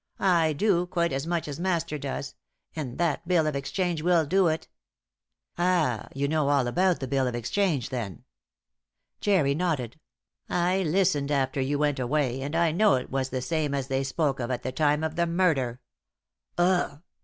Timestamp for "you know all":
6.15-6.65